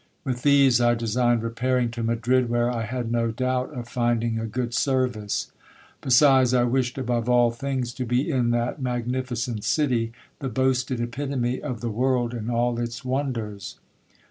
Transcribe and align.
With 0.23 0.41
these 0.41 0.81
I 0.81 0.95
designed 0.95 1.43
repairing 1.43 1.91
to 1.91 2.01
Madrid, 2.01 2.49
where 2.49 2.71
I 2.71 2.85
had 2.85 3.11
no 3.11 3.29
doubt 3.29 3.71
of 3.75 3.87
finding 3.87 4.39
a 4.39 4.47
good 4.47 4.73
service. 4.73 5.51
Besides, 6.01 6.55
I 6.55 6.63
wished 6.63 6.97
above 6.97 7.29
all 7.29 7.51
things 7.51 7.93
to 7.93 8.03
be 8.07 8.27
in 8.27 8.49
that 8.49 8.81
magnificent 8.81 9.63
city, 9.63 10.11
the 10.39 10.49
boasted 10.49 10.99
epitome 10.99 11.61
of 11.61 11.81
the 11.81 11.91
world 11.91 12.33
and 12.33 12.49
all 12.49 12.79
its 12.79 13.05
wonders. 13.05 13.77